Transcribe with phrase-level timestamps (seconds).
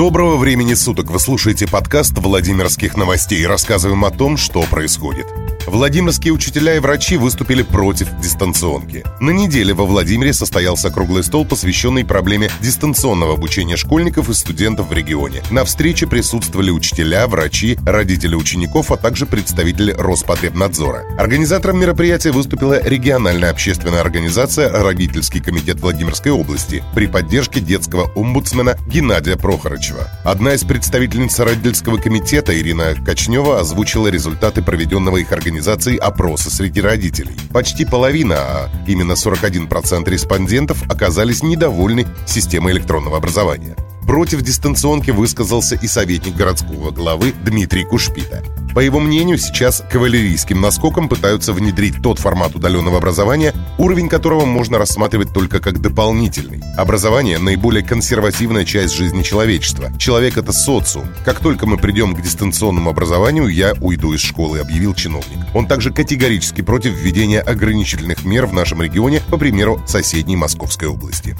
[0.00, 1.10] Доброго времени суток!
[1.10, 3.46] Вы слушаете подкаст Владимирских новостей.
[3.46, 5.26] Рассказываем о том, что происходит.
[5.66, 9.04] Владимирские учителя и врачи выступили против дистанционки.
[9.20, 14.92] На неделе во Владимире состоялся круглый стол, посвященный проблеме дистанционного обучения школьников и студентов в
[14.92, 15.42] регионе.
[15.50, 21.04] На встрече присутствовали учителя, врачи, родители учеников, а также представители Роспотребнадзора.
[21.18, 29.36] Организатором мероприятия выступила региональная общественная организация «Родительский комитет Владимирской области» при поддержке детского омбудсмена Геннадия
[29.36, 30.08] Прохорычева.
[30.24, 36.80] Одна из представительниц родительского комитета Ирина Кочнева озвучила результаты проведенного их организации организации опроса среди
[36.80, 37.36] родителей.
[37.52, 43.76] Почти половина, а именно 41% респондентов оказались недовольны системой электронного образования.
[44.10, 48.42] Против дистанционки высказался и советник городского главы Дмитрий Кушпита.
[48.74, 54.78] По его мнению, сейчас кавалерийским наскоком пытаются внедрить тот формат удаленного образования, уровень которого можно
[54.78, 56.60] рассматривать только как дополнительный.
[56.76, 59.92] Образование– наиболее консервативная часть жизни человечества.
[59.98, 61.06] Человек– это социум.
[61.24, 65.38] Как только мы придем к дистанционному образованию, я уйду из школы, объявил чиновник.
[65.54, 71.36] Он также категорически против введения ограничительных мер в нашем регионе, по примеру соседней Московской области.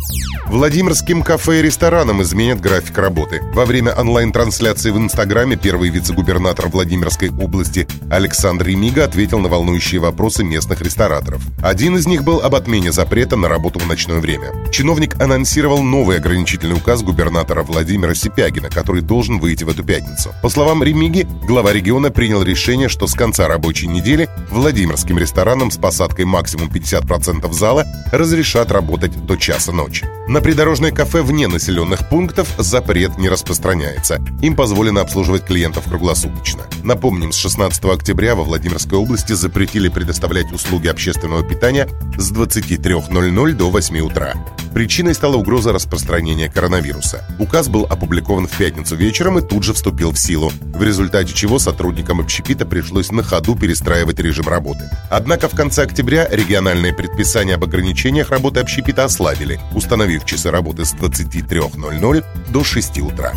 [0.47, 3.41] Владимирским кафе и ресторанам изменят график работы.
[3.55, 10.00] Во время онлайн-трансляции в Инстаграме первый вице-губернатор Владимирского Московской области Александр Ремига ответил на волнующие
[10.00, 11.42] вопросы местных рестораторов.
[11.62, 14.52] Один из них был об отмене запрета на работу в ночное время.
[14.70, 20.33] Чиновник анонсировал новый ограничительный указ губернатора Владимира Сипягина, который должен выйти в эту пятницу.
[20.42, 25.77] По словам Ремиги, глава региона принял решение, что с конца рабочей недели Владимирским ресторанам с
[25.77, 30.06] посадкой максимум 50% зала разрешат работать до часа ночи.
[30.28, 34.20] На придорожное кафе вне населенных пунктов запрет не распространяется.
[34.42, 36.62] Им позволено обслуживать клиентов круглосуточно.
[36.83, 43.70] Напомним, с 16 октября во Владимирской области запретили предоставлять услуги общественного питания с 23.00 до
[43.70, 44.34] 8 утра.
[44.72, 47.24] Причиной стала угроза распространения коронавируса.
[47.38, 51.58] Указ был опубликован в пятницу вечером и тут же вступил в силу, в результате чего
[51.58, 54.89] сотрудникам общепита пришлось на ходу перестраивать режим работы.
[55.11, 60.95] Однако в конце октября региональные предписания об ограничениях работы общепита ослабили, установив часы работы с
[60.95, 63.33] 23.00 до 6 утра.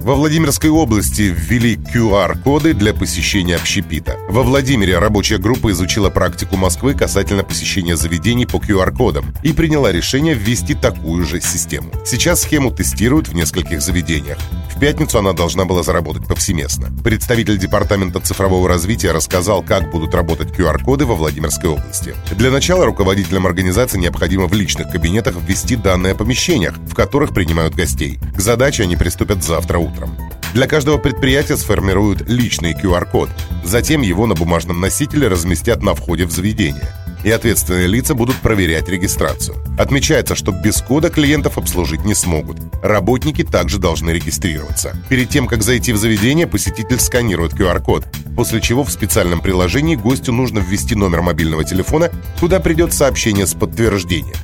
[0.00, 4.16] Во Владимирской области ввели QR-коды для посещения общепита.
[4.28, 10.34] Во Владимире рабочая группа изучила практику Москвы касательно посещения заведений по QR-кодам и приняла решение
[10.34, 11.90] ввести такую же систему.
[12.04, 14.38] Сейчас схему тестируют в нескольких заведениях.
[14.76, 16.90] В пятницу она должна была заработать повсеместно.
[17.02, 22.14] Представитель Департамента цифрового развития рассказал, как будут работать QR-коды во Владимирской области.
[22.32, 27.74] Для начала руководителям организации необходимо в личных кабинетах ввести данные о помещениях, в которых принимают
[27.74, 28.18] гостей.
[28.36, 30.16] К задаче они приступят завтра утром.
[30.54, 33.28] Для каждого предприятия сформируют личный QR-код.
[33.64, 36.88] Затем его на бумажном носителе разместят на входе в заведение.
[37.24, 39.56] И ответственные лица будут проверять регистрацию.
[39.78, 42.58] Отмечается, что без кода клиентов обслужить не смогут.
[42.82, 44.96] Работники также должны регистрироваться.
[45.08, 50.32] Перед тем, как зайти в заведение, посетитель сканирует QR-код, после чего в специальном приложении гостю
[50.32, 52.10] нужно ввести номер мобильного телефона,
[52.40, 54.36] куда придет сообщение с подтверждением.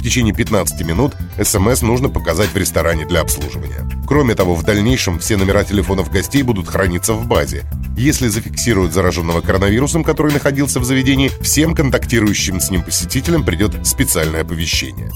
[0.00, 3.86] В течение 15 минут СМС нужно показать в ресторане для обслуживания.
[4.08, 7.64] Кроме того, в дальнейшем все номера телефонов гостей будут храниться в базе.
[7.98, 14.40] Если зафиксируют зараженного коронавирусом, который находился в заведении, всем контактирующим с ним посетителям придет специальное
[14.40, 15.10] оповещение.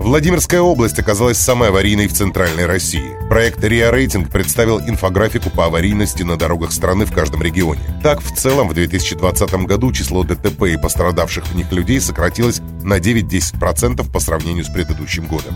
[0.00, 3.16] Владимирская область оказалась самой аварийной в Центральной России.
[3.28, 7.82] Проект РИА Рейтинг представил инфографику по аварийности на дорогах страны в каждом регионе.
[8.02, 12.98] Так, в целом, в 2020 году число ДТП и пострадавших в них людей сократилось на
[12.98, 15.54] 9-10% по сравнению с предыдущим годом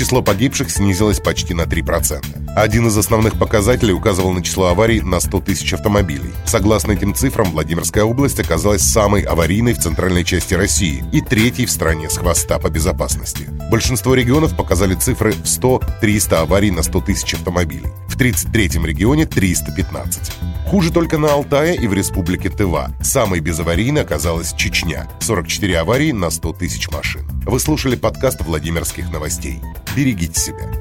[0.00, 2.54] число погибших снизилось почти на 3%.
[2.56, 6.30] Один из основных показателей указывал на число аварий на 100 тысяч автомобилей.
[6.46, 11.70] Согласно этим цифрам, Владимирская область оказалась самой аварийной в центральной части России и третьей в
[11.70, 13.48] стране с хвоста по безопасности.
[13.70, 17.92] Большинство регионов показали цифры в 100-300 аварий на 100 тысяч автомобилей.
[18.20, 20.32] В 33-м регионе 315.
[20.66, 22.90] Хуже только на Алтае и в республике Тыва.
[23.00, 25.08] Самой безаварийной оказалась Чечня.
[25.20, 27.22] 44 аварии на 100 тысяч машин.
[27.46, 29.62] Вы слушали подкаст Владимирских новостей.
[29.96, 30.79] Берегите себя.